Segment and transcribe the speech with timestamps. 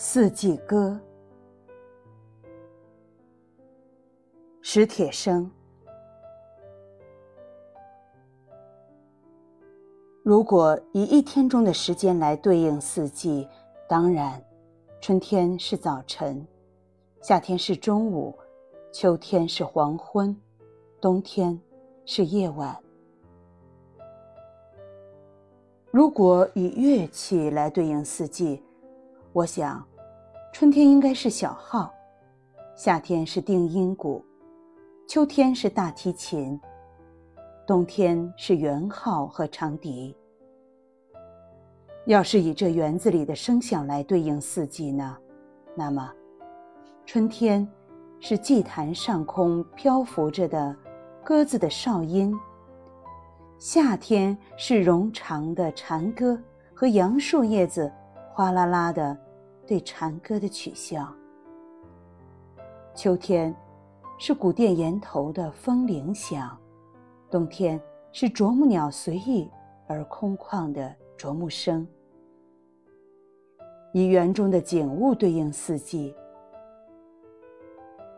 [0.00, 0.96] 四季歌，
[4.62, 5.50] 史铁生。
[10.22, 13.48] 如果以一天中的时间来对应四季，
[13.88, 14.40] 当然，
[15.00, 16.46] 春天是早晨，
[17.20, 18.32] 夏天是中午，
[18.92, 20.40] 秋天是黄昏，
[21.00, 21.60] 冬天
[22.04, 22.78] 是夜晚。
[25.90, 28.62] 如果以乐器来对应四季，
[29.32, 29.86] 我想，
[30.58, 31.94] 春天应该是小号，
[32.74, 34.24] 夏天是定音鼓，
[35.06, 36.60] 秋天是大提琴，
[37.64, 40.16] 冬天是圆号和长笛。
[42.06, 45.16] 要是以这园子里的声响来对应四季呢，
[45.76, 46.12] 那么，
[47.06, 47.64] 春天
[48.18, 50.74] 是祭坛上空漂浮着的
[51.22, 52.36] 鸽子的哨音，
[53.58, 56.36] 夏天是冗长的蝉歌
[56.74, 57.88] 和杨树叶子。
[58.34, 59.16] 哗啦啦的，
[59.68, 61.06] 对蝉歌的取笑。
[62.94, 63.54] 秋天，
[64.16, 66.58] 是古殿檐头的风铃响；
[67.30, 67.78] 冬天，
[68.10, 69.50] 是啄木鸟随意
[69.86, 71.86] 而空旷的啄木声。
[73.92, 76.14] 以园中的景物对应四季：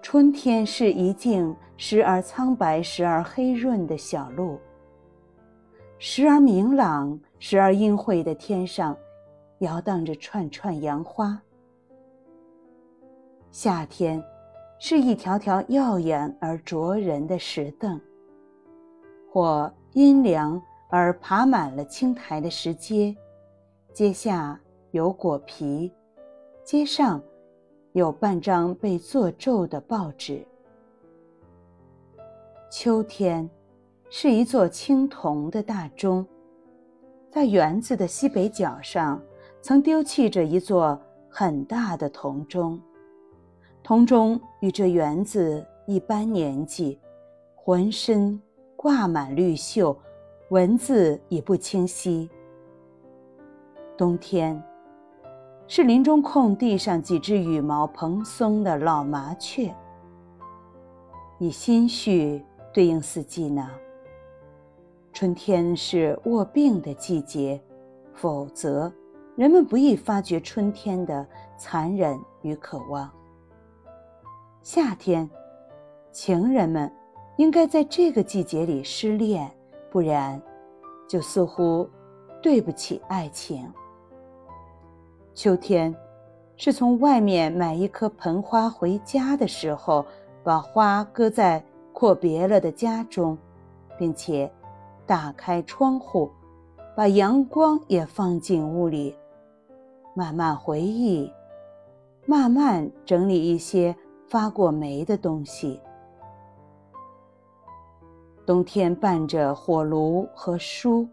[0.00, 4.56] 春天是一径时而苍白、时而黑润的小路；
[5.98, 8.96] 时而明朗、时而阴晦的天上。
[9.60, 11.40] 摇荡着串串杨花。
[13.50, 14.22] 夏天，
[14.78, 18.00] 是一条条耀眼而灼人的石凳，
[19.30, 23.14] 或阴凉而爬满了青苔的石阶，
[23.92, 24.58] 阶下
[24.92, 25.92] 有果皮，
[26.64, 27.20] 阶上
[27.92, 30.46] 有半张被做皱的报纸。
[32.70, 33.50] 秋天，
[34.08, 36.24] 是一座青铜的大钟，
[37.30, 39.20] 在园子的西北角上。
[39.62, 40.98] 曾丢弃着一座
[41.28, 42.80] 很大的铜钟，
[43.82, 46.98] 铜钟与这园子一般年纪，
[47.54, 48.40] 浑身
[48.74, 49.94] 挂满绿锈，
[50.48, 52.28] 文字已不清晰。
[53.98, 54.60] 冬天，
[55.68, 59.74] 是林中空地上几只羽毛蓬松的老麻雀。
[61.38, 62.42] 以心绪
[62.72, 63.70] 对应四季呢？
[65.12, 67.60] 春天是卧病的季节，
[68.14, 68.90] 否则。
[69.36, 71.26] 人们不易发觉春天的
[71.56, 73.10] 残忍与渴望。
[74.62, 75.28] 夏天，
[76.12, 76.92] 情人们
[77.36, 79.50] 应该在这个季节里失恋，
[79.90, 80.40] 不然，
[81.08, 81.88] 就似乎
[82.42, 83.66] 对不起爱情。
[85.32, 85.94] 秋天，
[86.56, 90.04] 是从外面买一颗盆花回家的时候，
[90.42, 91.64] 把花搁在
[91.94, 93.38] 阔别了的家中，
[93.96, 94.52] 并且
[95.06, 96.30] 打开窗户，
[96.94, 99.16] 把阳光也放进屋里。
[100.14, 101.32] 慢慢回忆，
[102.26, 103.94] 慢慢整理一些
[104.28, 105.80] 发过霉的东西。
[108.44, 111.08] 冬天伴着火炉和书，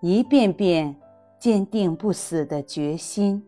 [0.00, 0.94] 一遍遍
[1.38, 3.46] 坚定不死的决心，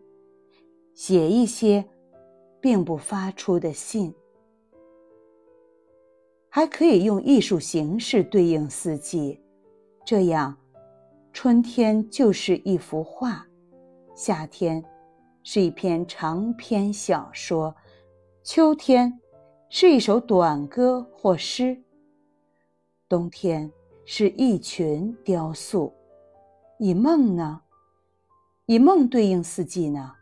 [0.93, 1.83] 写一些
[2.61, 4.13] 并不发出的信。
[6.47, 9.39] 还可以用艺术形式对应四季，
[10.05, 10.55] 这样，
[11.33, 13.45] 春天就是一幅画。
[14.21, 14.83] 夏天，
[15.43, 17.73] 是一篇长篇小说；
[18.43, 19.17] 秋天，
[19.69, 21.81] 是一首短歌或诗；
[23.07, 23.71] 冬天，
[24.03, 25.95] 是一群雕塑。
[26.79, 27.61] 以梦呢？
[28.65, 30.17] 以梦对应四季呢？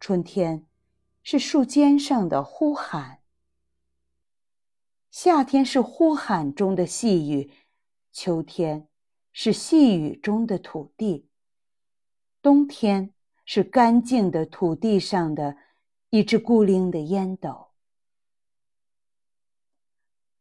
[0.00, 0.64] 春天，
[1.22, 3.18] 是树尖上的呼喊；
[5.10, 7.50] 夏天是呼喊中的细雨；
[8.10, 8.88] 秋天，
[9.30, 11.25] 是细雨中的土地。
[12.46, 13.12] 冬天
[13.44, 15.56] 是干净的土地上的
[16.10, 17.72] 一只孤零的烟斗，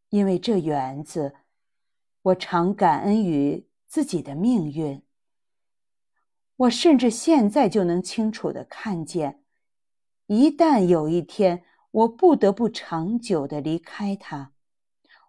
[0.09, 1.33] 因为这园子，
[2.21, 5.01] 我常感恩于自己的命运。
[6.57, 9.43] 我甚至现在就能清楚的看见，
[10.27, 14.53] 一旦有一天我不得不长久的离开它，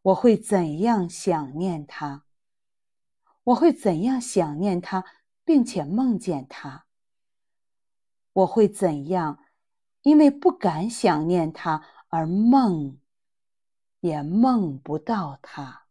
[0.03, 2.25] 我会怎样想念它？
[3.45, 5.03] 我会怎样想念它？
[5.47, 6.85] 并且梦见他，
[8.35, 9.39] 我会怎样？
[10.03, 12.99] 因为不敢想念他而梦，
[14.01, 15.86] 也梦不到他。